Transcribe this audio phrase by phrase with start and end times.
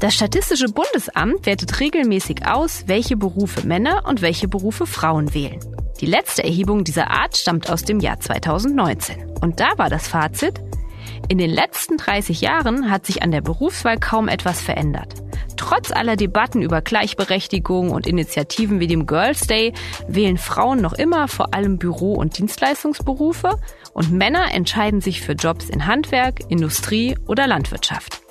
[0.00, 5.60] Das Statistische Bundesamt wertet regelmäßig aus, welche Berufe Männer und welche Berufe Frauen wählen.
[6.00, 9.30] Die letzte Erhebung dieser Art stammt aus dem Jahr 2019.
[9.42, 10.58] Und da war das Fazit,
[11.28, 15.16] in den letzten 30 Jahren hat sich an der Berufswahl kaum etwas verändert.
[15.58, 19.74] Trotz aller Debatten über Gleichberechtigung und Initiativen wie dem Girls Day
[20.08, 23.60] wählen Frauen noch immer vor allem Büro- und Dienstleistungsberufe
[23.92, 28.22] und Männer entscheiden sich für Jobs in Handwerk, Industrie oder Landwirtschaft.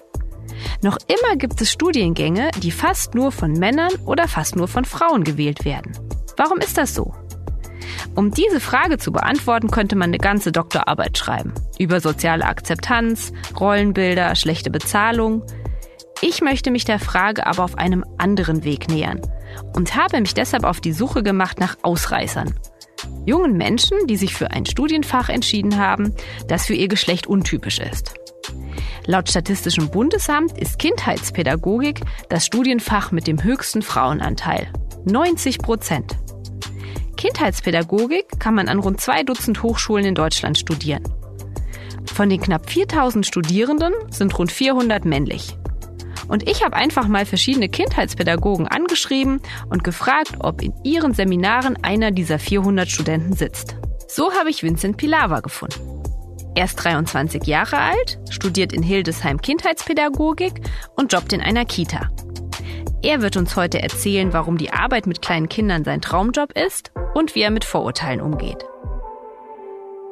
[0.81, 5.23] Noch immer gibt es Studiengänge, die fast nur von Männern oder fast nur von Frauen
[5.23, 5.97] gewählt werden.
[6.38, 7.13] Warum ist das so?
[8.16, 11.53] Um diese Frage zu beantworten, könnte man eine ganze Doktorarbeit schreiben.
[11.77, 15.43] Über soziale Akzeptanz, Rollenbilder, schlechte Bezahlung.
[16.21, 19.21] Ich möchte mich der Frage aber auf einem anderen Weg nähern
[19.73, 22.53] und habe mich deshalb auf die Suche gemacht nach Ausreißern.
[23.25, 26.13] Jungen Menschen, die sich für ein Studienfach entschieden haben,
[26.47, 28.19] das für ihr Geschlecht untypisch ist.
[29.05, 34.72] Laut Statistischem Bundesamt ist Kindheitspädagogik das Studienfach mit dem höchsten Frauenanteil.
[35.05, 36.17] 90 Prozent.
[37.17, 41.03] Kindheitspädagogik kann man an rund zwei Dutzend Hochschulen in Deutschland studieren.
[42.05, 45.57] Von den knapp 4000 Studierenden sind rund 400 männlich.
[46.27, 52.11] Und ich habe einfach mal verschiedene Kindheitspädagogen angeschrieben und gefragt, ob in ihren Seminaren einer
[52.11, 53.75] dieser 400 Studenten sitzt.
[54.07, 55.98] So habe ich Vincent Pilawa gefunden.
[56.55, 60.61] Er ist 23 Jahre alt, studiert in Hildesheim Kindheitspädagogik
[60.95, 62.09] und jobbt in einer Kita.
[63.01, 67.35] Er wird uns heute erzählen, warum die Arbeit mit kleinen Kindern sein Traumjob ist und
[67.35, 68.66] wie er mit Vorurteilen umgeht.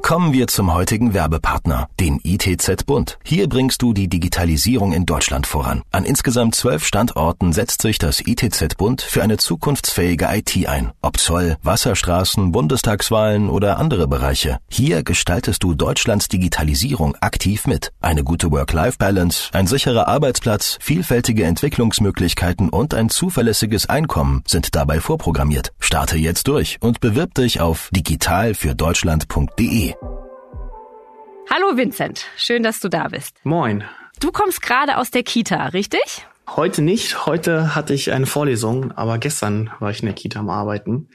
[0.07, 3.19] Kommen wir zum heutigen Werbepartner, den ITZ Bund.
[3.25, 5.81] Hier bringst du die Digitalisierung in Deutschland voran.
[5.91, 10.93] An insgesamt zwölf Standorten setzt sich das ITZ Bund für eine zukunftsfähige IT ein.
[11.01, 14.59] Ob Zoll, Wasserstraßen, Bundestagswahlen oder andere Bereiche.
[14.69, 17.91] Hier gestaltest du Deutschlands Digitalisierung aktiv mit.
[17.99, 25.73] Eine gute Work-Life-Balance, ein sicherer Arbeitsplatz, vielfältige Entwicklungsmöglichkeiten und ein zuverlässiges Einkommen sind dabei vorprogrammiert.
[25.79, 29.96] Starte jetzt durch und bewirb dich auf digitalfürdeutschland.de.
[31.49, 33.39] Hallo Vincent, schön, dass du da bist.
[33.43, 33.85] Moin.
[34.19, 36.25] Du kommst gerade aus der Kita, richtig?
[36.49, 37.25] Heute nicht.
[37.25, 41.07] Heute hatte ich eine Vorlesung, aber gestern war ich in der Kita am Arbeiten.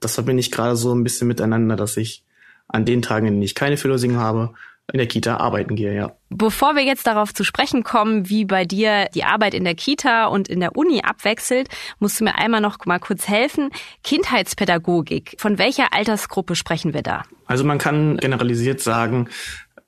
[0.00, 2.24] Das verbinde ich gerade so ein bisschen miteinander, dass ich
[2.66, 4.54] an den Tagen, in denen ich keine Vorlesung habe,
[4.92, 6.12] in der Kita arbeiten gehe, ja.
[6.30, 10.26] Bevor wir jetzt darauf zu sprechen kommen, wie bei dir die Arbeit in der Kita
[10.26, 11.68] und in der Uni abwechselt,
[11.98, 13.70] musst du mir einmal noch mal kurz helfen.
[14.04, 17.22] Kindheitspädagogik, von welcher Altersgruppe sprechen wir da?
[17.46, 19.28] Also man kann generalisiert sagen,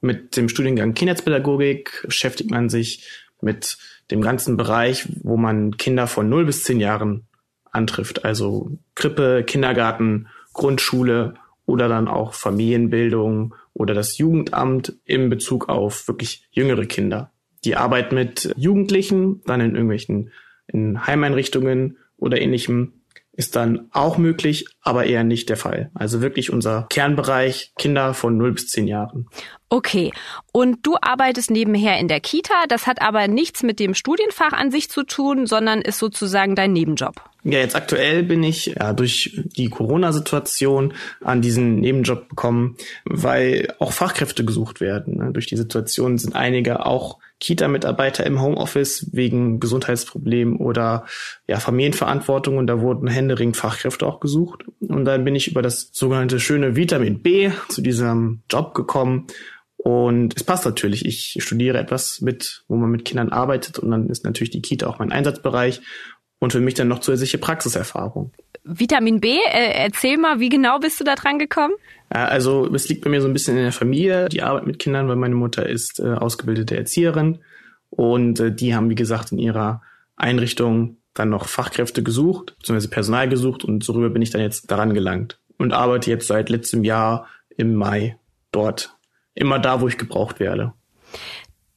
[0.01, 3.09] mit dem Studiengang Kindheitspädagogik beschäftigt man sich
[3.41, 3.79] mit
[4.11, 7.27] dem ganzen Bereich, wo man Kinder von 0 bis 10 Jahren
[7.71, 8.25] antrifft.
[8.25, 11.35] Also Krippe, Kindergarten, Grundschule
[11.67, 17.31] oder dann auch Familienbildung oder das Jugendamt in Bezug auf wirklich jüngere Kinder.
[17.65, 20.31] Die Arbeit mit Jugendlichen, dann in irgendwelchen
[20.67, 22.98] in Heimeinrichtungen oder ähnlichem,
[23.39, 25.93] ist dann auch möglich, aber eher nicht der Fall.
[25.95, 29.29] Also wirklich unser Kernbereich Kinder von 0 bis 10 Jahren.
[29.69, 30.11] Okay.
[30.51, 32.55] Und du arbeitest nebenher in der Kita.
[32.69, 36.73] Das hat aber nichts mit dem Studienfach an sich zu tun, sondern ist sozusagen dein
[36.73, 37.23] Nebenjob.
[37.45, 43.93] Ja, jetzt aktuell bin ich ja, durch die Corona-Situation an diesen Nebenjob bekommen, weil auch
[43.93, 45.19] Fachkräfte gesucht werden.
[45.19, 45.31] Ne?
[45.33, 51.07] Durch die Situation sind einige auch Kita-Mitarbeiter im Homeoffice wegen Gesundheitsproblemen oder
[51.47, 54.65] ja, Familienverantwortung und da wurden händeringend Fachkräfte auch gesucht.
[54.81, 59.27] Und dann bin ich über das sogenannte schöne Vitamin B zu diesem Job gekommen.
[59.77, 61.07] Und es passt natürlich.
[61.07, 64.89] Ich studiere etwas mit, wo man mit Kindern arbeitet und dann ist natürlich die Kita
[64.89, 65.81] auch mein Einsatzbereich
[66.41, 68.33] und für mich dann noch zusätzliche Praxiserfahrung.
[68.65, 71.75] Vitamin B, äh, erzähl mal, wie genau bist du da dran gekommen?
[72.11, 75.09] Also es liegt bei mir so ein bisschen in der Familie, die Arbeit mit Kindern,
[75.09, 77.39] weil meine Mutter ist äh, ausgebildete Erzieherin
[77.91, 79.83] und äh, die haben, wie gesagt, in ihrer
[80.17, 84.71] Einrichtung dann noch Fachkräfte gesucht, beziehungsweise Personal gesucht und so rüber bin ich dann jetzt
[84.71, 87.27] daran gelangt und arbeite jetzt seit letztem Jahr
[87.57, 88.19] im Mai
[88.53, 88.97] dort.
[89.35, 90.73] Immer da, wo ich gebraucht werde.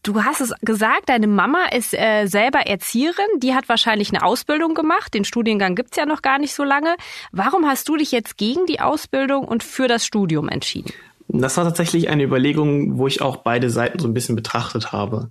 [0.04, 4.74] Du hast es gesagt, deine Mama ist äh, selber Erzieherin, die hat wahrscheinlich eine Ausbildung
[4.74, 6.96] gemacht, den Studiengang gibt's ja noch gar nicht so lange.
[7.32, 10.92] Warum hast du dich jetzt gegen die Ausbildung und für das Studium entschieden?
[11.28, 15.30] Das war tatsächlich eine Überlegung, wo ich auch beide Seiten so ein bisschen betrachtet habe.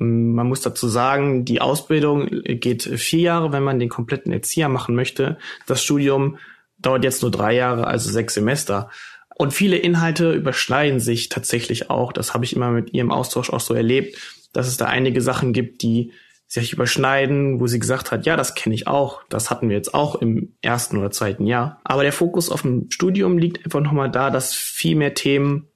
[0.00, 4.70] Ähm, man muss dazu sagen, die Ausbildung geht vier Jahre, wenn man den kompletten Erzieher
[4.70, 5.36] machen möchte.
[5.66, 6.38] Das Studium
[6.78, 8.90] dauert jetzt nur drei Jahre, also sechs Semester.
[9.38, 12.12] Und viele Inhalte überschneiden sich tatsächlich auch.
[12.12, 14.16] Das habe ich immer mit ihrem Austausch auch so erlebt,
[14.54, 16.12] dass es da einige Sachen gibt, die
[16.46, 19.92] sich überschneiden, wo sie gesagt hat, ja, das kenne ich auch, das hatten wir jetzt
[19.92, 21.80] auch im ersten oder zweiten Jahr.
[21.84, 25.68] Aber der Fokus auf dem Studium liegt einfach nochmal da, dass viel mehr Themen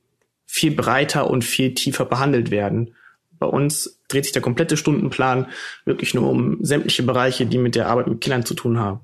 [0.47, 2.95] viel breiter und viel tiefer behandelt werden.
[3.39, 5.49] Bei uns dreht sich der komplette Stundenplan
[5.85, 9.01] wirklich nur um sämtliche Bereiche, die mit der Arbeit mit Kindern zu tun haben.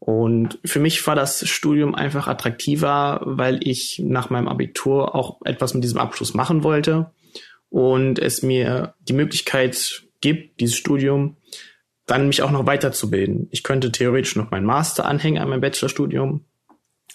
[0.00, 5.74] Und für mich war das Studium einfach attraktiver, weil ich nach meinem Abitur auch etwas
[5.74, 7.12] mit diesem Abschluss machen wollte
[7.68, 11.36] und es mir die Möglichkeit gibt, dieses Studium,
[12.06, 13.48] dann mich auch noch weiterzubilden.
[13.50, 16.46] Ich könnte theoretisch noch meinen Master anhängen an meinem Bachelorstudium,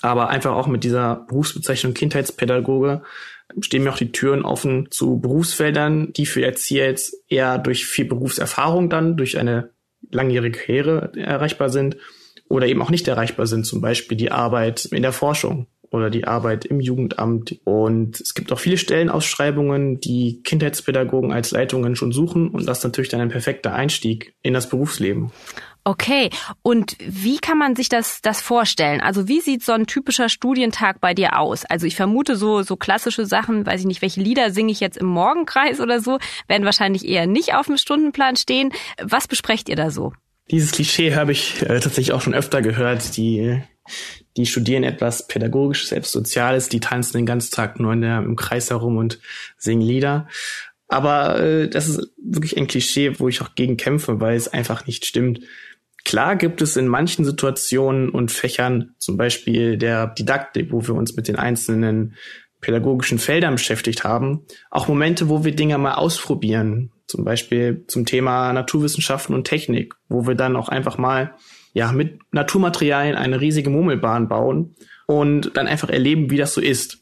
[0.02, 3.02] aber einfach auch mit dieser Berufsbezeichnung Kindheitspädagoge
[3.62, 8.06] stehen mir auch die Türen offen zu Berufsfeldern, die für Erzieher jetzt eher durch viel
[8.06, 9.72] Berufserfahrung dann, durch eine
[10.12, 11.98] langjährige Karriere erreichbar sind
[12.48, 16.26] oder eben auch nicht erreichbar sind, zum Beispiel die Arbeit in der Forschung oder die
[16.26, 17.60] Arbeit im Jugendamt.
[17.64, 22.84] Und es gibt auch viele Stellenausschreibungen, die Kindheitspädagogen als Leitungen schon suchen und das ist
[22.84, 25.32] natürlich dann ein perfekter Einstieg in das Berufsleben.
[25.88, 26.32] Okay,
[26.64, 29.02] und wie kann man sich das, das vorstellen?
[29.02, 31.64] Also wie sieht so ein typischer Studientag bei dir aus?
[31.64, 34.98] Also ich vermute so, so klassische Sachen, weiß ich nicht, welche Lieder singe ich jetzt
[34.98, 38.72] im Morgenkreis oder so, werden wahrscheinlich eher nicht auf dem Stundenplan stehen.
[39.00, 40.12] Was besprecht ihr da so?
[40.52, 43.18] Dieses Klischee habe ich äh, tatsächlich auch schon öfter gehört.
[43.18, 43.62] Die,
[44.38, 48.36] die studieren etwas Pädagogisches, etwas Soziales, die tanzen den ganzen Tag nur in der, im
[48.36, 49.20] Kreis herum und
[49.58, 50.28] singen Lieder.
[50.88, 54.86] Aber äh, das ist wirklich ein Klischee, wo ich auch gegen kämpfe, weil es einfach
[54.86, 55.42] nicht stimmt.
[56.04, 61.16] Klar gibt es in manchen Situationen und Fächern, zum Beispiel der Didaktik, wo wir uns
[61.16, 62.16] mit den einzelnen
[62.62, 68.52] pädagogischen Feldern beschäftigt haben, auch Momente, wo wir Dinge mal ausprobieren, zum Beispiel zum Thema
[68.54, 71.36] Naturwissenschaften und Technik, wo wir dann auch einfach mal
[71.74, 74.76] ja mit Naturmaterialien eine riesige Murmelbahn bauen
[75.08, 77.00] und dann einfach erleben, wie das so ist.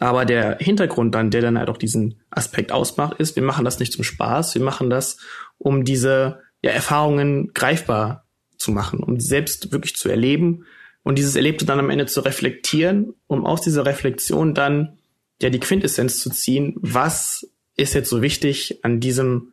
[0.00, 3.78] Aber der Hintergrund dann, der dann halt auch diesen Aspekt ausmacht, ist, wir machen das
[3.78, 5.18] nicht zum Spaß, wir machen das,
[5.58, 8.26] um diese ja, Erfahrungen greifbar
[8.56, 10.64] zu machen, um sie selbst wirklich zu erleben
[11.02, 14.98] und dieses Erlebte dann am Ende zu reflektieren, um aus dieser Reflexion dann
[15.40, 17.46] ja die Quintessenz zu ziehen, was
[17.76, 19.52] ist jetzt so wichtig an diesem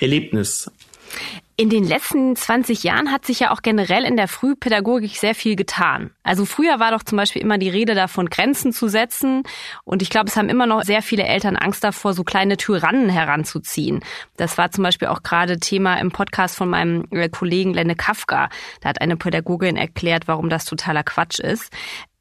[0.00, 0.70] Erlebnis?
[1.56, 5.54] In den letzten 20 Jahren hat sich ja auch generell in der Frühpädagogik sehr viel
[5.54, 6.10] getan.
[6.22, 9.42] Also früher war doch zum Beispiel immer die Rede davon, Grenzen zu setzen.
[9.84, 13.10] Und ich glaube, es haben immer noch sehr viele Eltern Angst davor, so kleine Tyrannen
[13.10, 14.00] heranzuziehen.
[14.38, 18.48] Das war zum Beispiel auch gerade Thema im Podcast von meinem äh, Kollegen Lenne Kafka.
[18.80, 21.70] Da hat eine Pädagogin erklärt, warum das totaler Quatsch ist.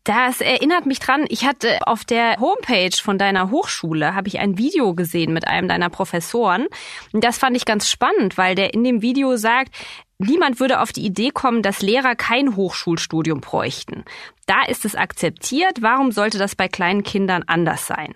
[0.04, 4.58] Das erinnert mich dran, ich hatte auf der Homepage von deiner Hochschule habe ich ein
[4.58, 6.66] Video gesehen mit einem deiner Professoren.
[7.14, 9.76] Und das fand ich ganz spannend, weil der in dem Video sagt,
[10.18, 14.04] niemand würde auf die Idee kommen, dass Lehrer kein Hochschulstudium bräuchten.
[14.48, 18.16] Da ist es akzeptiert, warum sollte das bei kleinen Kindern anders sein?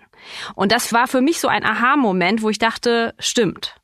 [0.56, 3.76] Und das war für mich so ein Aha-Moment, wo ich dachte, stimmt.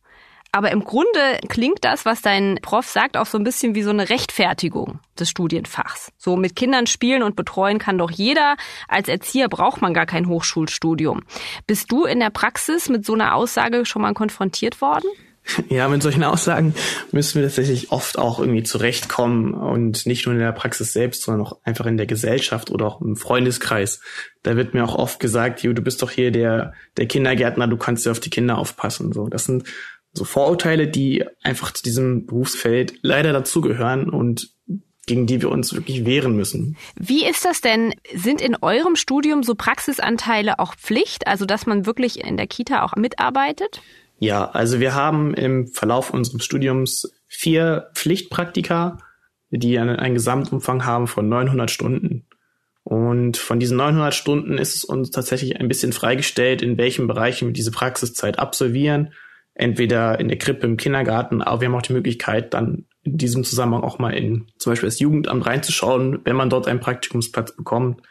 [0.53, 3.89] Aber im Grunde klingt das, was dein Prof sagt, auch so ein bisschen wie so
[3.89, 6.13] eine Rechtfertigung des Studienfachs.
[6.19, 8.57] So mit Kindern spielen und betreuen kann doch jeder.
[8.87, 11.23] Als Erzieher braucht man gar kein Hochschulstudium.
[11.67, 15.09] Bist du in der Praxis mit so einer Aussage schon mal konfrontiert worden?
[15.69, 16.75] Ja, mit solchen Aussagen
[17.11, 21.47] müssen wir tatsächlich oft auch irgendwie zurechtkommen und nicht nur in der Praxis selbst, sondern
[21.47, 24.01] auch einfach in der Gesellschaft oder auch im Freundeskreis.
[24.43, 28.07] Da wird mir auch oft gesagt, du bist doch hier der, der Kindergärtner, du kannst
[28.07, 29.13] ja auf die Kinder aufpassen.
[29.13, 29.65] So, das sind
[30.13, 34.51] so Vorurteile, die einfach zu diesem Berufsfeld leider dazugehören und
[35.07, 36.77] gegen die wir uns wirklich wehren müssen.
[36.95, 37.95] Wie ist das denn?
[38.15, 42.85] Sind in eurem Studium so Praxisanteile auch Pflicht, also dass man wirklich in der Kita
[42.85, 43.83] auch mitarbeitet?
[44.21, 48.99] Ja, also wir haben im Verlauf unseres Studiums vier Pflichtpraktika,
[49.51, 52.27] die einen, einen Gesamtumfang haben von 900 Stunden.
[52.85, 57.49] Und von diesen 900 Stunden ist es uns tatsächlich ein bisschen freigestellt, in welchen Bereichen
[57.49, 59.13] wir diese Praxiszeit absolvieren
[59.55, 63.45] entweder in der Krippe, im Kindergarten, aber wir haben auch die Möglichkeit, dann in diesem
[63.45, 68.03] Zusammenhang auch mal in zum Beispiel das Jugendamt reinzuschauen, wenn man dort einen Praktikumsplatz bekommt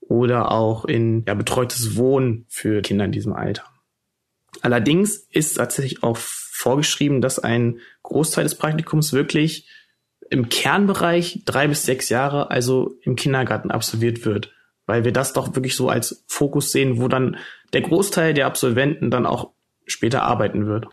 [0.00, 3.64] oder auch in ja, betreutes Wohnen für Kinder in diesem Alter.
[4.62, 9.68] Allerdings ist tatsächlich auch vorgeschrieben, dass ein Großteil des Praktikums wirklich
[10.30, 14.52] im Kernbereich drei bis sechs Jahre, also im Kindergarten absolviert wird,
[14.86, 17.36] weil wir das doch wirklich so als Fokus sehen, wo dann
[17.72, 19.52] der Großteil der Absolventen dann auch
[19.90, 20.86] später arbeiten wird.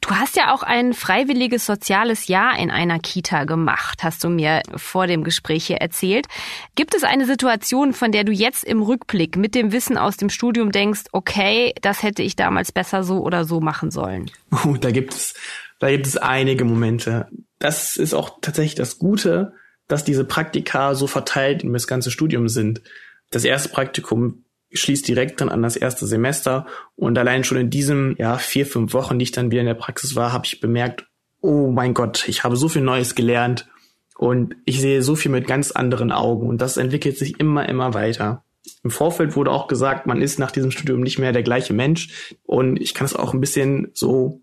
[0.00, 4.62] Du hast ja auch ein freiwilliges soziales Jahr in einer Kita gemacht, hast du mir
[4.76, 6.26] vor dem Gespräch hier erzählt.
[6.74, 10.30] Gibt es eine Situation, von der du jetzt im Rückblick mit dem Wissen aus dem
[10.30, 14.30] Studium denkst, okay, das hätte ich damals besser so oder so machen sollen?
[14.64, 15.34] Uh, da gibt es,
[15.78, 17.28] da gibt es einige Momente.
[17.58, 19.54] Das ist auch tatsächlich das Gute,
[19.88, 22.82] dass diese Praktika so verteilt in das ganze Studium sind.
[23.30, 24.41] Das erste Praktikum
[24.72, 26.66] schließt direkt dann an das erste Semester.
[26.96, 29.74] Und allein schon in diesem ja vier fünf Wochen, die ich dann wieder in der
[29.74, 31.06] Praxis war, habe ich bemerkt,
[31.40, 33.68] oh mein Gott, ich habe so viel Neues gelernt.
[34.16, 36.48] Und ich sehe so viel mit ganz anderen Augen.
[36.48, 38.44] Und das entwickelt sich immer immer weiter.
[38.84, 42.34] Im Vorfeld wurde auch gesagt, man ist nach diesem Studium nicht mehr der gleiche Mensch.
[42.44, 44.40] Und ich kann es auch ein bisschen so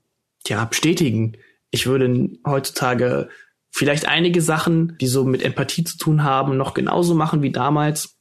[0.47, 1.37] ja bestätigen.
[1.71, 3.29] Ich würde heutzutage
[3.71, 8.18] vielleicht einige Sachen, die so mit Empathie zu tun haben, noch genauso machen wie damals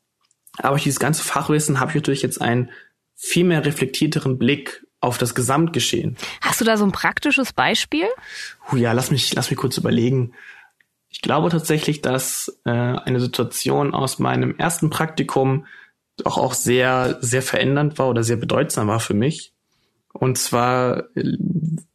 [0.58, 2.70] aber durch dieses ganze Fachwissen habe ich natürlich jetzt einen
[3.14, 6.16] viel mehr reflektierteren Blick auf das Gesamtgeschehen.
[6.40, 8.06] Hast du da so ein praktisches Beispiel?
[8.72, 10.32] Uh, ja, lass mich, lass mich kurz überlegen.
[11.08, 15.66] Ich glaube tatsächlich, dass äh, eine Situation aus meinem ersten Praktikum
[16.24, 19.52] auch, auch sehr, sehr verändernd war oder sehr bedeutsam war für mich.
[20.12, 21.36] Und zwar äh,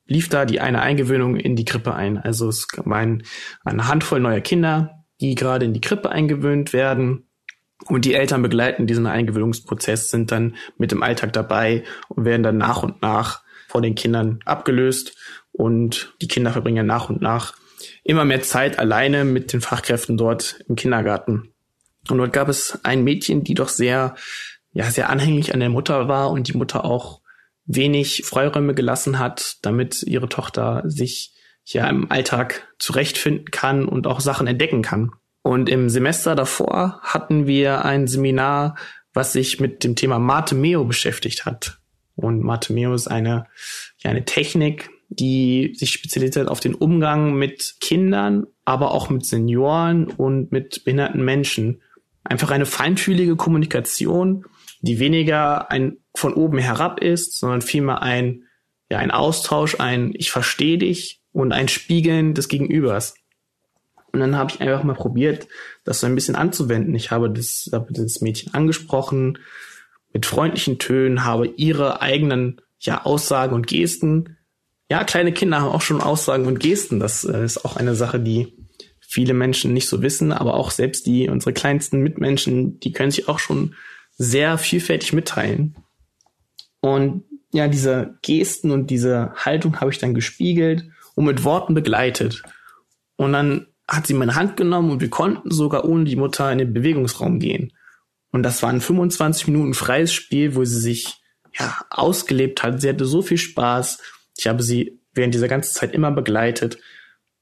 [0.05, 2.17] lief da die eine Eingewöhnung in die Krippe ein.
[2.17, 3.23] Also es war ein,
[3.63, 7.27] eine Handvoll neuer Kinder, die gerade in die Krippe eingewöhnt werden.
[7.85, 12.57] Und die Eltern begleiten diesen Eingewöhnungsprozess, sind dann mit dem Alltag dabei und werden dann
[12.57, 15.17] nach und nach vor den Kindern abgelöst.
[15.51, 17.55] Und die Kinder verbringen nach und nach
[18.03, 21.53] immer mehr Zeit alleine mit den Fachkräften dort im Kindergarten.
[22.09, 24.15] Und dort gab es ein Mädchen, die doch sehr,
[24.73, 27.21] ja, sehr anhänglich an der Mutter war und die Mutter auch
[27.65, 31.33] wenig Freiräume gelassen hat, damit ihre Tochter sich
[31.65, 35.11] ja im Alltag zurechtfinden kann und auch Sachen entdecken kann.
[35.43, 38.75] Und im Semester davor hatten wir ein Seminar,
[39.13, 41.79] was sich mit dem Thema Mate-Meo beschäftigt hat.
[42.15, 43.45] Und Mate-Meo ist eine,
[43.97, 50.07] ja, eine Technik, die sich spezialisiert auf den Umgang mit Kindern, aber auch mit Senioren
[50.07, 51.81] und mit behinderten Menschen.
[52.23, 54.45] Einfach eine feinfühlige Kommunikation,
[54.81, 58.43] die weniger ein von oben herab ist, sondern vielmehr ein,
[58.89, 63.15] ja, ein Austausch, ein Ich verstehe dich und ein Spiegeln des Gegenübers.
[64.13, 65.47] Und dann habe ich einfach mal probiert,
[65.83, 66.93] das so ein bisschen anzuwenden.
[66.93, 69.39] Ich habe das, habe das Mädchen angesprochen
[70.13, 74.37] mit freundlichen Tönen, habe ihre eigenen ja, Aussagen und Gesten.
[74.89, 76.99] Ja, kleine Kinder haben auch schon Aussagen und Gesten.
[76.99, 78.53] Das äh, ist auch eine Sache, die
[78.99, 83.27] viele Menschen nicht so wissen, aber auch selbst die, unsere kleinsten Mitmenschen, die können sich
[83.27, 83.73] auch schon
[84.15, 85.75] sehr vielfältig mitteilen.
[86.81, 92.43] Und ja, diese Gesten und diese Haltung habe ich dann gespiegelt und mit Worten begleitet.
[93.15, 96.57] Und dann hat sie meine Hand genommen und wir konnten sogar ohne die Mutter in
[96.57, 97.73] den Bewegungsraum gehen.
[98.31, 101.21] Und das waren 25 Minuten freies Spiel, wo sie sich
[101.57, 102.81] ja ausgelebt hat.
[102.81, 103.99] Sie hatte so viel Spaß.
[104.37, 106.79] Ich habe sie während dieser ganzen Zeit immer begleitet.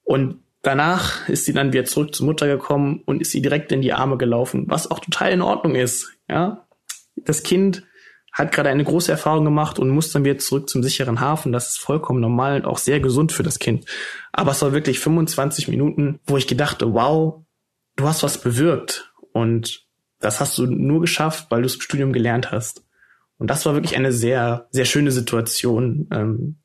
[0.03, 3.81] Und danach ist sie dann wieder zurück zur Mutter gekommen und ist sie direkt in
[3.81, 6.12] die Arme gelaufen, was auch total in Ordnung ist.
[6.29, 6.67] Ja,
[7.15, 7.83] das Kind
[8.31, 11.51] hat gerade eine große Erfahrung gemacht und muss dann wieder zurück zum sicheren Hafen.
[11.51, 13.85] Das ist vollkommen normal und auch sehr gesund für das Kind.
[14.31, 17.43] Aber es war wirklich 25 Minuten, wo ich gedachte, wow,
[17.97, 19.13] du hast was bewirkt.
[19.33, 19.85] Und
[20.19, 22.85] das hast du nur geschafft, weil du es im Studium gelernt hast.
[23.38, 26.57] Und das war wirklich eine sehr, sehr schöne Situation, ähm,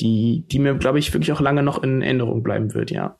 [0.00, 3.18] die, die mir, glaube ich, wirklich auch lange noch in Erinnerung bleiben wird, ja.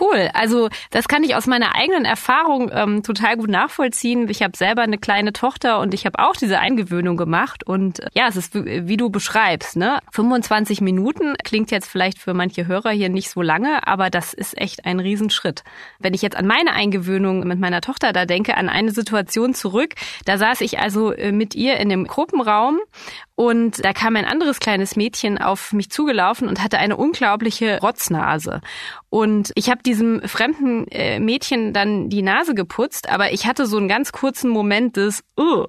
[0.00, 0.30] Cool.
[0.34, 4.28] Also das kann ich aus meiner eigenen Erfahrung ähm, total gut nachvollziehen.
[4.28, 7.64] Ich habe selber eine kleine Tochter und ich habe auch diese Eingewöhnung gemacht.
[7.66, 9.76] Und äh, ja, es ist wie, du beschreibst.
[9.76, 9.98] Ne?
[10.12, 14.58] 25 Minuten klingt jetzt vielleicht für manche Hörer hier nicht so lange, aber das ist
[14.58, 15.64] echt ein Riesenschritt.
[15.98, 19.94] Wenn ich jetzt an meine Eingewöhnung mit meiner Tochter da denke, an eine Situation zurück,
[20.24, 22.78] da saß ich also äh, mit ihr in dem Gruppenraum
[23.36, 28.62] und da kam ein anderes kleines Mädchen auf mich zugelaufen und hatte eine unglaubliche Rotznase.
[29.10, 33.76] Und ich habe diesem fremden äh, Mädchen dann die Nase geputzt, aber ich hatte so
[33.76, 35.66] einen ganz kurzen Moment des, uh,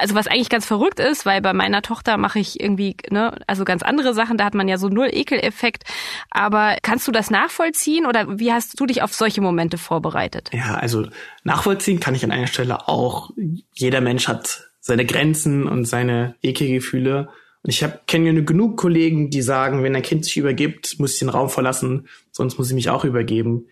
[0.00, 3.64] also was eigentlich ganz verrückt ist, weil bei meiner Tochter mache ich irgendwie, ne, also
[3.64, 5.84] ganz andere Sachen, da hat man ja so null Ekeleffekt.
[6.32, 10.50] Aber kannst du das nachvollziehen oder wie hast du dich auf solche Momente vorbereitet?
[10.52, 11.06] Ja, also
[11.44, 13.30] nachvollziehen kann ich an einer Stelle auch.
[13.72, 17.28] Jeder Mensch hat seine Grenzen und seine Ekelgefühle.
[17.62, 21.18] Und ich habe kenne genug Kollegen, die sagen, wenn ein Kind sich übergibt, muss ich
[21.18, 23.66] den Raum verlassen, sonst muss ich mich auch übergeben.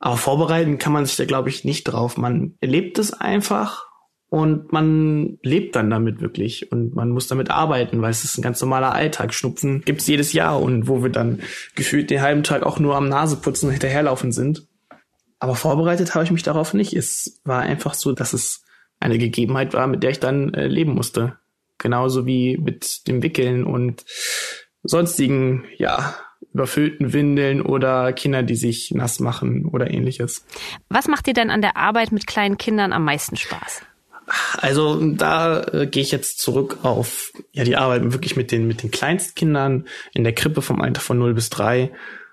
[0.00, 2.16] Aber vorbereiten kann man sich da, glaube ich, nicht drauf.
[2.16, 3.86] Man erlebt es einfach
[4.30, 8.42] und man lebt dann damit wirklich und man muss damit arbeiten, weil es ist ein
[8.42, 9.32] ganz normaler Alltag.
[9.32, 11.40] Schnupfen gibt's jedes Jahr und wo wir dann
[11.76, 14.66] gefühlt den halben Tag auch nur am Naseputzen hinterherlaufen sind.
[15.38, 16.94] Aber vorbereitet habe ich mich darauf nicht.
[16.94, 18.64] Es war einfach so, dass es
[19.00, 21.36] eine Gegebenheit war, mit der ich dann äh, leben musste.
[21.78, 24.04] Genauso wie mit dem Wickeln und
[24.82, 26.16] sonstigen, ja,
[26.52, 30.44] überfüllten Windeln oder Kinder, die sich nass machen oder ähnliches.
[30.88, 33.82] Was macht dir denn an der Arbeit mit kleinen Kindern am meisten Spaß?
[34.58, 38.82] Also da äh, gehe ich jetzt zurück auf ja die Arbeit wirklich mit den mit
[38.82, 41.90] den Kleinstkindern in der Krippe vom Alter von 0 bis 3.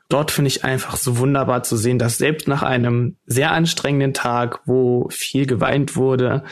[0.07, 4.61] Dort finde ich einfach so wunderbar zu sehen, dass selbst nach einem sehr anstrengenden Tag,
[4.65, 6.43] wo viel geweint wurde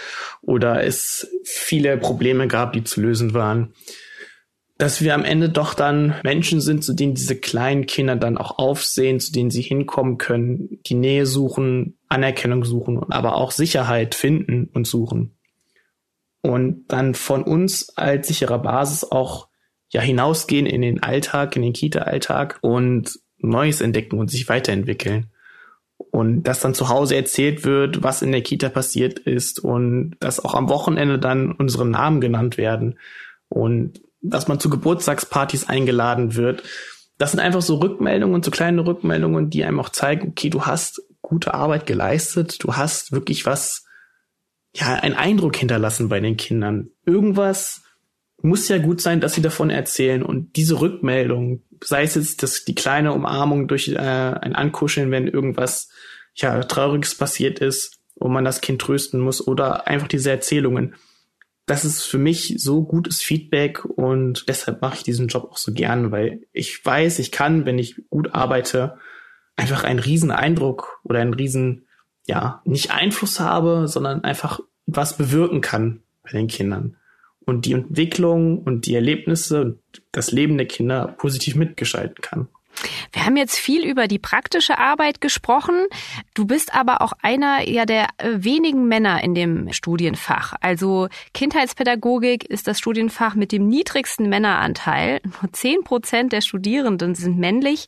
[0.41, 3.73] oder es viele Probleme gab, die zu lösen waren,
[4.79, 8.57] dass wir am Ende doch dann Menschen sind, zu denen diese kleinen Kinder dann auch
[8.57, 14.15] aufsehen, zu denen sie hinkommen können, die Nähe suchen, Anerkennung suchen und aber auch Sicherheit
[14.15, 15.37] finden und suchen.
[16.41, 19.47] Und dann von uns als sicherer Basis auch
[19.89, 25.27] ja hinausgehen in den Alltag, in den Kita-Alltag und Neues entdecken und sich weiterentwickeln.
[26.11, 30.43] Und dass dann zu Hause erzählt wird, was in der Kita passiert ist und dass
[30.43, 32.99] auch am Wochenende dann unsere Namen genannt werden.
[33.49, 36.63] Und dass man zu Geburtstagspartys eingeladen wird.
[37.17, 41.03] Das sind einfach so Rückmeldungen so kleine Rückmeldungen, die einem auch zeigen, okay, du hast
[41.21, 43.85] gute Arbeit geleistet, du hast wirklich was,
[44.75, 46.89] ja, einen Eindruck hinterlassen bei den Kindern.
[47.05, 47.83] Irgendwas
[48.41, 52.65] muss ja gut sein, dass sie davon erzählen und diese Rückmeldung, sei es jetzt das,
[52.65, 55.89] die kleine Umarmung durch äh, ein Ankuscheln, wenn irgendwas
[56.35, 60.95] ja trauriges passiert ist, wo man das Kind trösten muss oder einfach diese Erzählungen.
[61.65, 65.71] Das ist für mich so gutes Feedback und deshalb mache ich diesen Job auch so
[65.71, 68.97] gern, weil ich weiß, ich kann, wenn ich gut arbeite,
[69.55, 71.85] einfach einen riesen Eindruck oder einen riesen,
[72.25, 76.97] ja, nicht Einfluss habe, sondern einfach was bewirken kann bei den Kindern
[77.45, 79.79] und die Entwicklung und die Erlebnisse und
[80.11, 82.47] das Leben der Kinder positiv mitgestalten kann.
[83.11, 85.85] Wir haben jetzt viel über die praktische Arbeit gesprochen.
[86.33, 90.53] Du bist aber auch einer ja der äh, wenigen Männer in dem Studienfach.
[90.61, 95.21] Also Kindheitspädagogik ist das Studienfach mit dem niedrigsten Männeranteil.
[95.23, 97.87] Nur zehn Prozent der Studierenden sind männlich.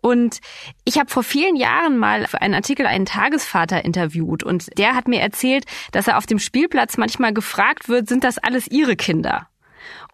[0.00, 0.40] Und
[0.84, 5.08] ich habe vor vielen Jahren mal für einen Artikel einen Tagesvater interviewt und der hat
[5.08, 9.48] mir erzählt, dass er auf dem Spielplatz manchmal gefragt wird, sind das alles ihre Kinder?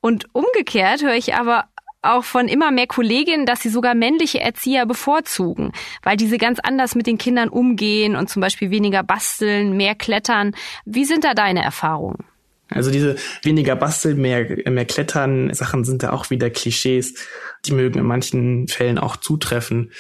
[0.01, 1.65] Und umgekehrt höre ich aber
[2.03, 6.95] auch von immer mehr Kolleginnen, dass sie sogar männliche Erzieher bevorzugen, weil diese ganz anders
[6.95, 10.55] mit den Kindern umgehen und zum Beispiel weniger basteln, mehr klettern.
[10.85, 12.25] Wie sind da deine Erfahrungen?
[12.69, 17.15] Also diese weniger basteln, mehr, mehr klettern Sachen sind da auch wieder Klischees.
[17.65, 19.93] Die mögen in manchen Fällen auch zutreffen.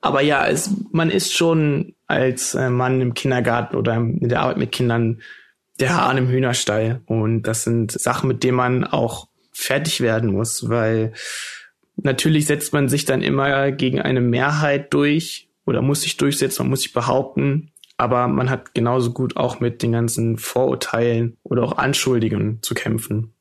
[0.00, 4.58] Aber ja, es, man ist schon als äh, Mann im Kindergarten oder in der Arbeit
[4.58, 5.20] mit Kindern
[5.80, 7.00] der Hahn im Hühnerstall.
[7.06, 11.12] Und das sind Sachen, mit denen man auch fertig werden muss, weil
[11.96, 16.70] natürlich setzt man sich dann immer gegen eine Mehrheit durch oder muss sich durchsetzen, man
[16.70, 21.76] muss sich behaupten, aber man hat genauso gut auch mit den ganzen Vorurteilen oder auch
[21.76, 23.34] Anschuldigungen zu kämpfen.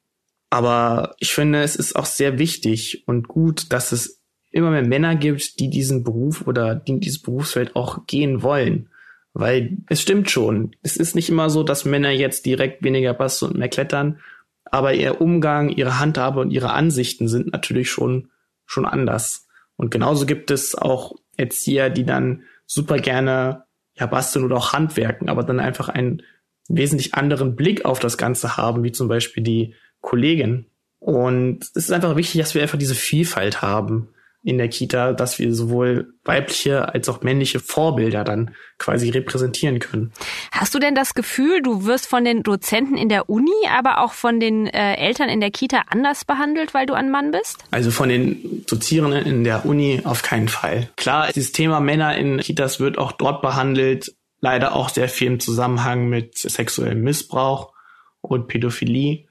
[0.50, 5.15] Aber ich finde, es ist auch sehr wichtig und gut, dass es immer mehr Männer
[5.15, 8.89] gibt, die diesen Beruf oder die dieses Berufsfeld auch gehen wollen.
[9.34, 10.76] Weil es stimmt schon.
[10.82, 14.20] Es ist nicht immer so, dass Männer jetzt direkt weniger basteln und mehr klettern,
[14.65, 18.30] aber ihr Umgang, ihre Handhabe und ihre Ansichten sind natürlich schon,
[18.65, 19.48] schon anders.
[19.76, 23.67] Und genauso gibt es auch Erzieher, die dann super gerne
[24.00, 26.22] ja basteln oder auch handwerken, aber dann einfach einen
[26.70, 30.66] wesentlich anderen Blick auf das Ganze haben, wie zum Beispiel die Kollegin.
[31.00, 34.10] Und es ist einfach wichtig, dass wir einfach diese Vielfalt haben
[34.48, 40.14] in der Kita, dass wir sowohl weibliche als auch männliche Vorbilder dann quasi repräsentieren können.
[40.54, 44.14] Hast du denn das Gefühl, du wirst von den Dozenten in der Uni, aber auch
[44.14, 47.58] von den äh, Eltern in der Kita anders behandelt, weil du ein Mann bist?
[47.72, 50.88] Also von den Dozierenden in der Uni auf keinen Fall.
[50.96, 55.42] Klar, dieses Thema Männer in Kitas wird auch dort behandelt, leider auch sehr viel im
[55.42, 57.74] Zusammenhang mit sexuellem Missbrauch
[58.22, 59.27] und Pädophilie.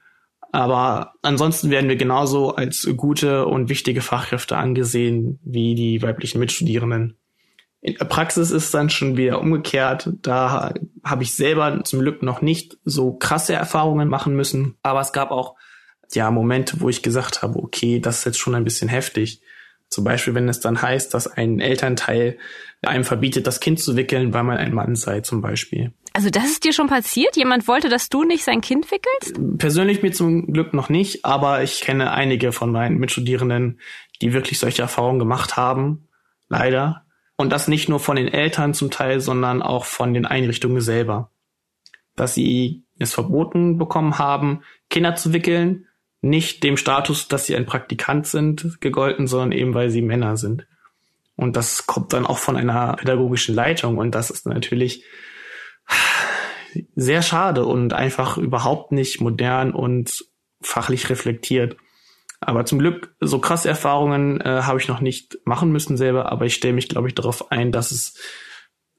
[0.57, 7.15] Aber ansonsten werden wir genauso als gute und wichtige Fachkräfte angesehen wie die weiblichen Mitstudierenden.
[7.79, 10.09] In der Praxis ist dann schon wieder umgekehrt.
[10.23, 14.79] Da habe ich selber zum Glück noch nicht so krasse Erfahrungen machen müssen.
[14.81, 15.53] Aber es gab auch
[16.11, 19.41] ja Momente, wo ich gesagt habe, okay, das ist jetzt schon ein bisschen heftig.
[19.89, 22.37] Zum Beispiel, wenn es dann heißt, dass ein Elternteil
[22.85, 25.93] einem verbietet, das Kind zu wickeln, weil man ein Mann sei, zum Beispiel.
[26.13, 27.35] Also das ist dir schon passiert?
[27.35, 29.39] Jemand wollte, dass du nicht sein Kind wickelst?
[29.57, 33.79] Persönlich mir zum Glück noch nicht, aber ich kenne einige von meinen Mitstudierenden,
[34.21, 36.07] die wirklich solche Erfahrungen gemacht haben.
[36.49, 37.05] Leider.
[37.35, 41.31] Und das nicht nur von den Eltern zum Teil, sondern auch von den Einrichtungen selber.
[42.15, 45.86] Dass sie es verboten bekommen haben, Kinder zu wickeln,
[46.21, 50.67] nicht dem Status, dass sie ein Praktikant sind, gegolten, sondern eben weil sie Männer sind.
[51.35, 55.03] Und das kommt dann auch von einer pädagogischen Leitung und das ist natürlich
[56.95, 60.25] sehr schade und einfach überhaupt nicht modern und
[60.61, 61.77] fachlich reflektiert.
[62.39, 66.45] Aber zum Glück, so krasse Erfahrungen äh, habe ich noch nicht machen müssen selber, aber
[66.45, 68.19] ich stelle mich, glaube ich, darauf ein, dass es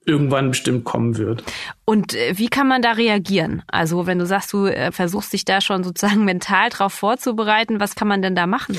[0.08, 1.44] irgendwann bestimmt kommen wird.
[1.84, 3.62] Und äh, wie kann man da reagieren?
[3.66, 7.94] Also wenn du sagst, du äh, versuchst dich da schon sozusagen mental drauf vorzubereiten, was
[7.94, 8.78] kann man denn da machen?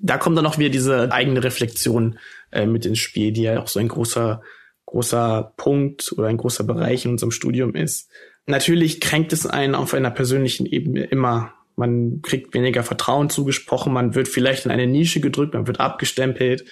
[0.00, 2.18] Da kommt dann auch wieder diese eigene Reflexion
[2.52, 4.42] äh, mit ins Spiel, die ja auch so ein großer
[4.90, 8.10] großer Punkt oder ein großer Bereich in unserem Studium ist.
[8.46, 11.54] Natürlich kränkt es einen auf einer persönlichen Ebene immer.
[11.76, 16.64] Man kriegt weniger Vertrauen zugesprochen, man wird vielleicht in eine Nische gedrückt, man wird abgestempelt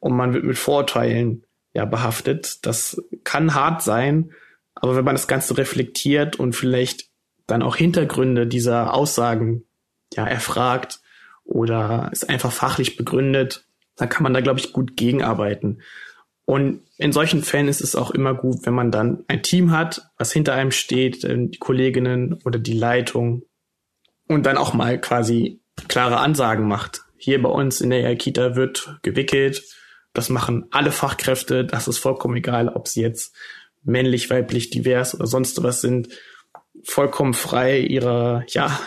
[0.00, 1.44] und man wird mit Vorurteilen
[1.76, 2.64] ja behaftet.
[2.64, 4.32] Das kann hart sein,
[4.74, 7.10] aber wenn man das Ganze reflektiert und vielleicht
[7.46, 9.64] dann auch Hintergründe dieser Aussagen
[10.14, 11.00] ja erfragt
[11.44, 15.82] oder es einfach fachlich begründet, dann kann man da glaube ich gut gegenarbeiten.
[16.46, 20.08] Und in solchen Fällen ist es auch immer gut, wenn man dann ein Team hat,
[20.16, 23.42] was hinter einem steht, äh, die Kolleginnen oder die Leitung
[24.28, 27.02] und dann auch mal quasi klare Ansagen macht.
[27.18, 29.62] Hier bei uns in der Kita wird gewickelt.
[30.16, 31.66] Das machen alle Fachkräfte.
[31.66, 33.34] Das ist vollkommen egal, ob sie jetzt
[33.82, 36.08] männlich, weiblich, divers oder sonst was sind.
[36.84, 38.80] Vollkommen frei ihrer, ja,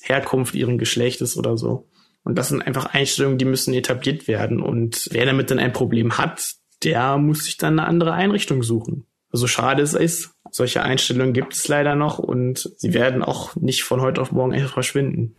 [0.00, 1.90] Herkunft, ihren Geschlechtes oder so.
[2.24, 4.62] Und das sind einfach Einstellungen, die müssen etabliert werden.
[4.62, 9.04] Und wer damit dann ein Problem hat, der muss sich dann eine andere Einrichtung suchen.
[9.32, 13.54] So also schade es ist, solche Einstellungen gibt es leider noch und sie werden auch
[13.56, 15.36] nicht von heute auf morgen verschwinden.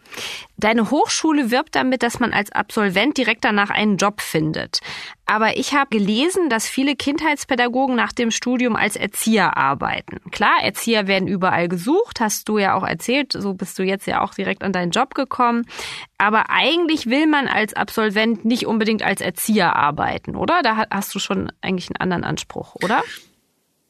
[0.57, 4.79] Deine Hochschule wirbt damit, dass man als Absolvent direkt danach einen Job findet.
[5.25, 10.19] Aber ich habe gelesen, dass viele Kindheitspädagogen nach dem Studium als Erzieher arbeiten.
[10.31, 14.21] Klar, Erzieher werden überall gesucht, hast du ja auch erzählt, so bist du jetzt ja
[14.21, 15.65] auch direkt an deinen Job gekommen.
[16.19, 20.61] Aber eigentlich will man als Absolvent nicht unbedingt als Erzieher arbeiten, oder?
[20.61, 23.03] Da hast du schon eigentlich einen anderen Anspruch, oder?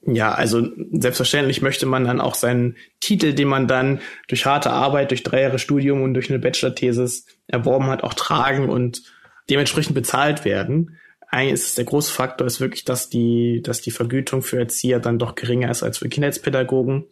[0.09, 5.11] Ja, also selbstverständlich möchte man dann auch seinen Titel, den man dann durch harte Arbeit,
[5.11, 9.03] durch drei Jahre Studium und durch eine Bachelor-Thesis erworben hat, auch tragen und
[9.49, 10.97] dementsprechend bezahlt werden.
[11.27, 15.01] Eigentlich ist es der große Faktor, ist wirklich, dass die, dass die Vergütung für Erzieher
[15.01, 17.05] dann doch geringer ist als für Kindheitspädagogen.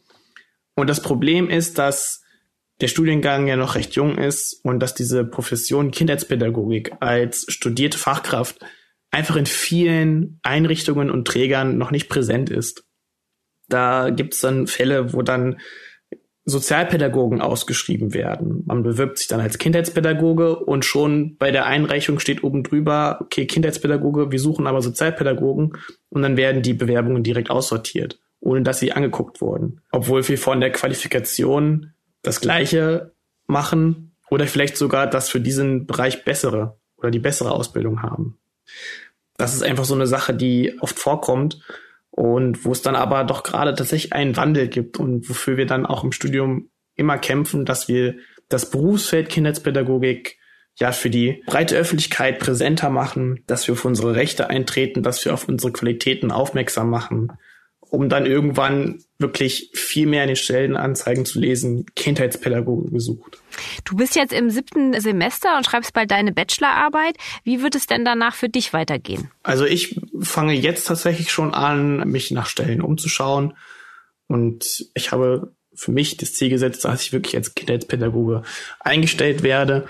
[0.76, 2.24] Und das Problem ist, dass
[2.80, 8.60] der Studiengang ja noch recht jung ist und dass diese Profession Kindheitspädagogik als studierte Fachkraft
[9.12, 12.85] einfach in vielen Einrichtungen und Trägern noch nicht präsent ist.
[13.68, 15.58] Da gibt es dann Fälle, wo dann
[16.48, 18.64] Sozialpädagogen ausgeschrieben werden.
[18.68, 23.48] Man bewirbt sich dann als Kindheitspädagoge und schon bei der Einreichung steht oben drüber, okay,
[23.48, 25.76] Kindheitspädagoge, wir suchen aber Sozialpädagogen
[26.10, 29.82] und dann werden die Bewerbungen direkt aussortiert, ohne dass sie angeguckt wurden.
[29.92, 33.14] Obwohl wir von der Qualifikation das Gleiche
[33.48, 38.38] machen oder vielleicht sogar das für diesen Bereich bessere oder die bessere Ausbildung haben.
[39.38, 41.60] Das ist einfach so eine Sache, die oft vorkommt
[42.16, 45.86] und wo es dann aber doch gerade tatsächlich einen Wandel gibt und wofür wir dann
[45.86, 48.16] auch im Studium immer kämpfen, dass wir
[48.48, 50.38] das Berufsfeld Kindheitspädagogik
[50.78, 55.34] ja für die breite Öffentlichkeit präsenter machen, dass wir auf unsere Rechte eintreten, dass wir
[55.34, 57.34] auf unsere Qualitäten aufmerksam machen
[57.96, 63.40] um dann irgendwann wirklich viel mehr in den Stellenanzeigen zu lesen, Kindheitspädagogen gesucht.
[63.86, 67.16] Du bist jetzt im siebten Semester und schreibst bald deine Bachelorarbeit.
[67.44, 69.32] Wie wird es denn danach für dich weitergehen?
[69.44, 73.54] Also ich fange jetzt tatsächlich schon an, mich nach Stellen umzuschauen.
[74.28, 78.44] Und ich habe für mich das Ziel gesetzt, dass ich wirklich als Kindheitspädagoge
[78.82, 79.88] eingestellt werde,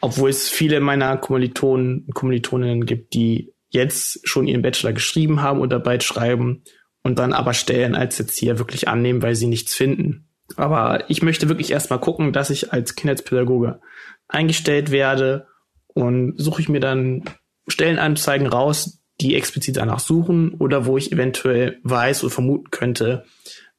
[0.00, 5.60] obwohl es viele meiner Kommilitonen und Kommilitoninnen gibt, die jetzt schon ihren Bachelor geschrieben haben
[5.60, 6.62] und dabei schreiben
[7.02, 10.28] und dann aber Stellen als Erzieher wirklich annehmen, weil sie nichts finden.
[10.56, 13.80] Aber ich möchte wirklich erstmal gucken, dass ich als Kindheitspädagoge
[14.28, 15.46] eingestellt werde
[15.88, 17.24] und suche ich mir dann
[17.68, 23.24] Stellenanzeigen raus, die explizit danach suchen oder wo ich eventuell weiß oder vermuten könnte,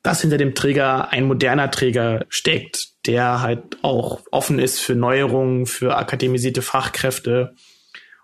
[0.01, 5.65] dass hinter dem Träger ein moderner Träger steckt, der halt auch offen ist für Neuerungen,
[5.65, 7.55] für akademisierte Fachkräfte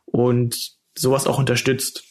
[0.06, 0.56] und
[0.96, 2.04] sowas auch unterstützt.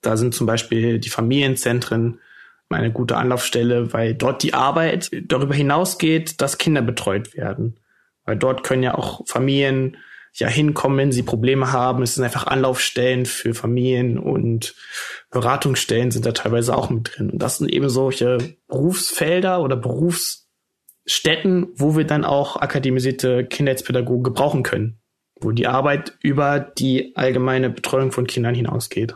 [0.00, 2.20] Da sind zum Beispiel die Familienzentren
[2.68, 7.78] eine gute Anlaufstelle, weil dort die Arbeit darüber hinausgeht, dass Kinder betreut werden.
[8.24, 9.96] Weil dort können ja auch Familien
[10.34, 12.02] ja hinkommen, wenn sie Probleme haben.
[12.02, 14.74] Es sind einfach Anlaufstellen für Familien und
[15.30, 17.30] Beratungsstellen sind da teilweise auch mit drin.
[17.30, 24.62] Und das sind eben solche Berufsfelder oder Berufsstätten, wo wir dann auch akademisierte Kindheitspädagogen gebrauchen
[24.62, 25.00] können
[25.40, 29.14] wo die Arbeit über die allgemeine Betreuung von Kindern hinausgeht.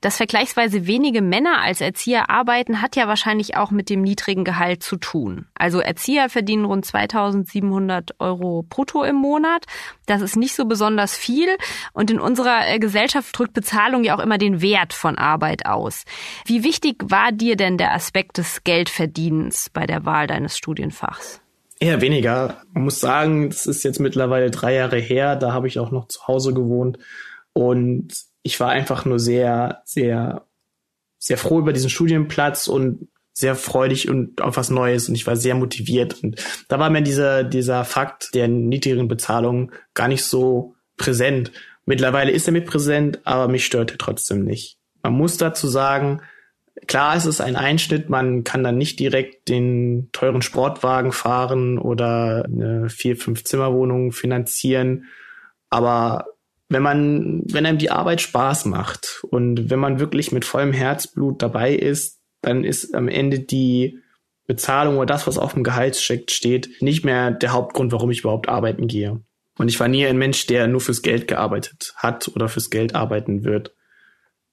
[0.00, 4.82] Dass vergleichsweise wenige Männer als Erzieher arbeiten, hat ja wahrscheinlich auch mit dem niedrigen Gehalt
[4.82, 5.46] zu tun.
[5.54, 9.66] Also Erzieher verdienen rund 2700 Euro brutto im Monat.
[10.06, 11.48] Das ist nicht so besonders viel.
[11.92, 16.04] Und in unserer äh, Gesellschaft drückt Bezahlung ja auch immer den Wert von Arbeit aus.
[16.46, 21.42] Wie wichtig war dir denn der Aspekt des Geldverdienens bei der Wahl deines Studienfachs?
[21.78, 22.62] Eher weniger.
[22.72, 25.36] Man muss sagen, das ist jetzt mittlerweile drei Jahre her.
[25.36, 26.98] Da habe ich auch noch zu Hause gewohnt.
[27.52, 30.46] Und ich war einfach nur sehr, sehr,
[31.18, 35.36] sehr froh über diesen Studienplatz und sehr freudig und auf was Neues und ich war
[35.36, 36.22] sehr motiviert.
[36.22, 41.52] Und da war mir dieser, dieser Fakt der niedrigen Bezahlung gar nicht so präsent.
[41.86, 44.78] Mittlerweile ist er mit präsent, aber mich stört er trotzdem nicht.
[45.02, 46.20] Man muss dazu sagen,
[46.86, 48.08] Klar, es ist ein Einschnitt.
[48.08, 55.06] Man kann dann nicht direkt den teuren Sportwagen fahren oder eine vier, fünf Zimmerwohnung finanzieren.
[55.68, 56.26] Aber
[56.70, 61.42] wenn man, wenn einem die Arbeit Spaß macht und wenn man wirklich mit vollem Herzblut
[61.42, 63.98] dabei ist, dann ist am Ende die
[64.46, 68.48] Bezahlung oder das, was auf dem Gehaltscheck steht, nicht mehr der Hauptgrund, warum ich überhaupt
[68.48, 69.20] arbeiten gehe.
[69.58, 72.94] Und ich war nie ein Mensch, der nur fürs Geld gearbeitet hat oder fürs Geld
[72.94, 73.74] arbeiten wird.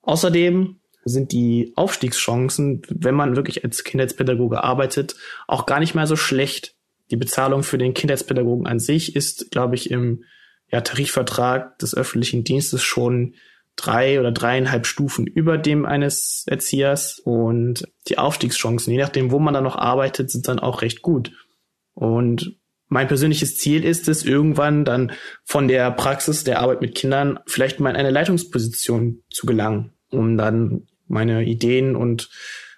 [0.02, 5.16] Außerdem sind die Aufstiegschancen, wenn man wirklich als Kindheitspädagoge arbeitet,
[5.48, 6.76] auch gar nicht mal so schlecht.
[7.12, 10.24] Die Bezahlung für den Kindheitspädagogen an sich ist, glaube ich, im
[10.72, 13.36] ja, Tarifvertrag des öffentlichen Dienstes schon
[13.76, 19.54] drei oder dreieinhalb Stufen über dem eines Erziehers und die Aufstiegschancen, je nachdem, wo man
[19.54, 21.32] dann noch arbeitet, sind dann auch recht gut.
[21.94, 22.58] Und
[22.90, 25.12] mein persönliches Ziel ist es, irgendwann dann
[25.44, 30.38] von der Praxis der Arbeit mit Kindern vielleicht mal in eine Leitungsposition zu gelangen, um
[30.38, 32.30] dann meine Ideen und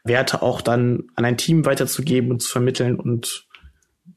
[0.04, 3.48] Werte auch dann an ein Team weiterzugeben und zu vermitteln und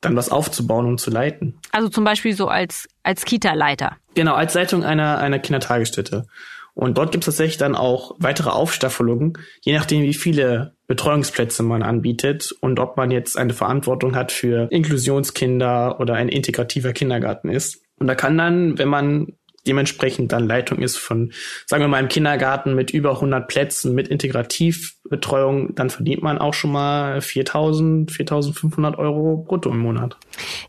[0.02, 1.58] dann was aufzubauen und zu leiten.
[1.70, 3.96] Also zum Beispiel so als, als Kita-Leiter.
[4.14, 6.26] Genau, als Leitung einer, einer Kindertagesstätte.
[6.74, 11.82] Und dort gibt es tatsächlich dann auch weitere Aufstaffelungen, je nachdem, wie viele Betreuungsplätze man
[11.82, 17.82] anbietet und ob man jetzt eine Verantwortung hat für Inklusionskinder oder ein integrativer Kindergarten ist.
[17.98, 19.34] Und da kann dann, wenn man
[19.66, 21.33] dementsprechend dann Leitung ist von,
[21.66, 26.55] sagen wir mal, im Kindergarten mit über 100 Plätzen mit Integrativbetreuung, dann verdient man auch
[26.55, 30.16] schon mal 4.000, 4.500 Euro brutto im Monat.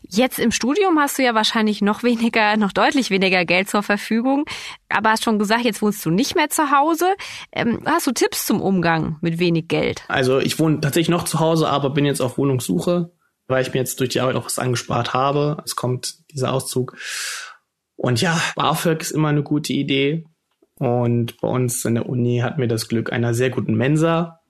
[0.08, 4.44] Jetzt im Studium hast du ja wahrscheinlich noch weniger, noch deutlich weniger Geld zur Verfügung.
[4.88, 7.06] Aber hast schon gesagt, jetzt wohnst du nicht mehr zu Hause.
[7.52, 10.04] Ähm, hast du Tipps zum Umgang mit wenig Geld?
[10.08, 13.10] Also ich wohne tatsächlich noch zu Hause, aber bin jetzt auf Wohnungssuche,
[13.48, 15.62] weil ich mir jetzt durch die Arbeit auch was angespart habe.
[15.64, 16.96] Es kommt dieser Auszug.
[17.96, 20.24] Und ja, BAföG ist immer eine gute Idee.
[20.76, 24.40] Und bei uns in der Uni hatten wir das Glück einer sehr guten Mensa,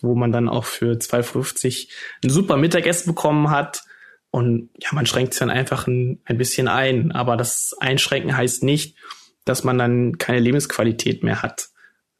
[0.00, 1.88] wo man dann auch für 2,50
[2.24, 3.82] ein super Mittagessen bekommen hat.
[4.30, 7.12] Und ja, man schränkt es dann einfach ein, ein bisschen ein.
[7.12, 8.96] Aber das Einschränken heißt nicht,
[9.44, 11.68] dass man dann keine Lebensqualität mehr hat.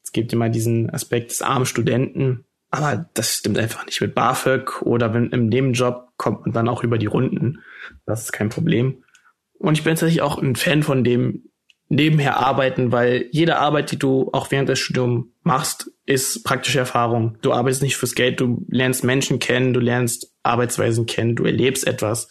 [0.03, 2.45] Es gibt immer diesen Aspekt des armen Studenten.
[2.69, 6.83] Aber das stimmt einfach nicht mit BAföG oder wenn im Nebenjob kommt man dann auch
[6.83, 7.61] über die Runden.
[8.05, 9.04] Das ist kein Problem.
[9.59, 11.43] Und ich bin tatsächlich auch ein Fan von dem
[11.87, 17.37] nebenher arbeiten, weil jede Arbeit, die du auch während des Studiums machst, ist praktische Erfahrung.
[17.41, 21.85] Du arbeitest nicht fürs Geld, du lernst Menschen kennen, du lernst Arbeitsweisen kennen, du erlebst
[21.85, 22.27] etwas.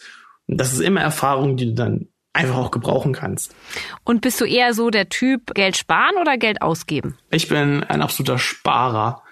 [0.47, 3.55] Und das ist immer Erfahrung, die du dann einfach auch gebrauchen kannst.
[4.03, 7.17] Und bist du eher so der Typ Geld sparen oder Geld ausgeben?
[7.31, 9.23] Ich bin ein absoluter Sparer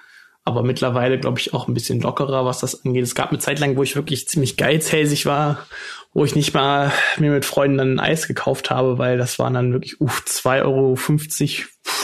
[0.45, 3.03] aber mittlerweile glaube ich auch ein bisschen lockerer, was das angeht.
[3.03, 5.65] Es gab eine Zeit lang, wo ich wirklich ziemlich geizhälsig war
[6.13, 9.55] wo ich nicht mal mir mit Freunden dann ein Eis gekauft habe, weil das waren
[9.55, 10.97] dann wirklich, uff, 2,50 Euro,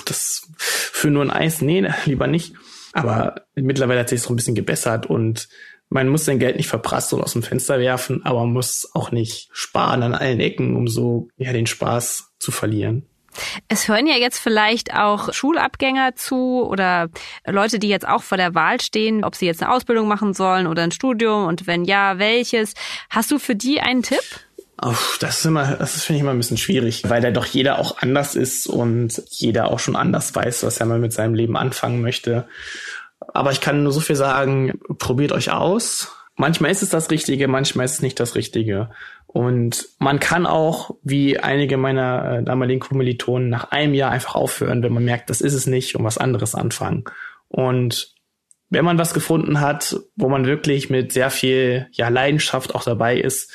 [0.06, 2.54] das für nur ein Eis, nee, lieber nicht.
[2.94, 5.48] Aber mittlerweile hat sich so ein bisschen gebessert und
[5.90, 9.12] man muss sein Geld nicht verprasst und aus dem Fenster werfen, aber man muss auch
[9.12, 13.09] nicht sparen an allen Ecken, um so ja den Spaß zu verlieren.
[13.68, 17.10] Es hören ja jetzt vielleicht auch Schulabgänger zu oder
[17.46, 20.68] Leute, die jetzt auch vor der Wahl stehen, ob sie jetzt eine Ausbildung machen sollen
[20.68, 22.74] oder ein Studium und wenn ja, welches.
[23.10, 24.24] Hast du für die einen Tipp?
[24.82, 27.80] Oh, das ist immer, das finde ich immer ein bisschen schwierig, weil da doch jeder
[27.80, 31.58] auch anders ist und jeder auch schon anders weiß, was er mal mit seinem Leben
[31.58, 32.48] anfangen möchte.
[33.34, 36.14] Aber ich kann nur so viel sagen, probiert euch aus.
[36.36, 38.90] Manchmal ist es das Richtige, manchmal ist es nicht das Richtige.
[39.32, 44.82] Und man kann auch, wie einige meiner äh, damaligen Kommilitonen, nach einem Jahr einfach aufhören,
[44.82, 47.04] wenn man merkt, das ist es nicht, und was anderes anfangen.
[47.48, 48.16] Und
[48.72, 53.20] wenn man was gefunden hat, wo man wirklich mit sehr viel ja, Leidenschaft auch dabei
[53.20, 53.54] ist,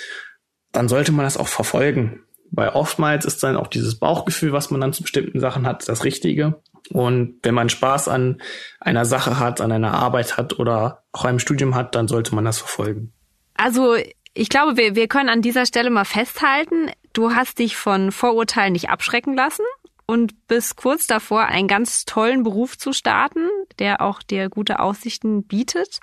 [0.71, 2.23] dann sollte man das auch verfolgen.
[2.53, 6.05] Weil oftmals ist dann auch dieses Bauchgefühl, was man dann zu bestimmten Sachen hat, das
[6.05, 6.63] Richtige.
[6.91, 8.41] Und wenn man Spaß an
[8.79, 12.45] einer Sache hat, an einer Arbeit hat oder auch einem Studium hat, dann sollte man
[12.45, 13.13] das verfolgen.
[13.55, 13.97] Also
[14.35, 18.73] ich glaube, wir, wir können an dieser Stelle mal festhalten, du hast dich von Vorurteilen
[18.73, 19.65] nicht abschrecken lassen
[20.07, 25.45] und bist kurz davor, einen ganz tollen Beruf zu starten, der auch dir gute Aussichten
[25.45, 26.01] bietet.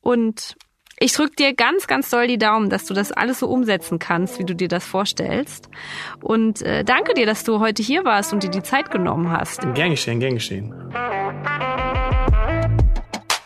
[0.00, 0.56] Und
[0.98, 4.38] ich drücke dir ganz, ganz doll die Daumen, dass du das alles so umsetzen kannst,
[4.38, 5.68] wie du dir das vorstellst.
[6.20, 9.60] Und äh, danke dir, dass du heute hier warst und dir die Zeit genommen hast.
[9.74, 10.74] Gern geschehen, gern geschehen.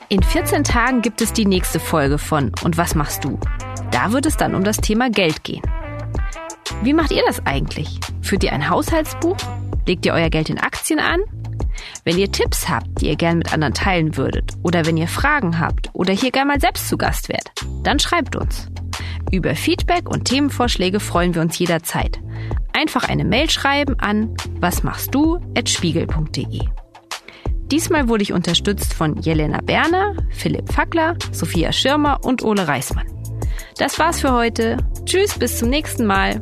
[0.08, 3.38] In 14 Tagen gibt es die nächste Folge von Und was machst du?
[3.92, 5.62] Da wird es dann um das Thema Geld gehen.
[6.82, 8.00] Wie macht ihr das eigentlich?
[8.22, 9.36] Führt ihr ein Haushaltsbuch?
[9.86, 11.20] Legt ihr euer Geld in Aktien an?
[12.04, 15.60] Wenn ihr Tipps habt, die ihr gern mit anderen teilen würdet, oder wenn ihr Fragen
[15.60, 17.52] habt oder hier gern mal selbst zu Gast werdet,
[17.84, 18.68] dann schreibt uns.
[19.30, 22.18] Über Feedback und Themenvorschläge freuen wir uns jederzeit.
[22.72, 26.60] Einfach eine Mail schreiben an wasmachstdu@spiegel.de.
[27.70, 33.06] Diesmal wurde ich unterstützt von Jelena Berner, Philipp Fackler, Sophia Schirmer und Ole Reismann.
[33.78, 34.76] Das war's für heute.
[35.04, 36.40] Tschüss, bis zum nächsten Mal.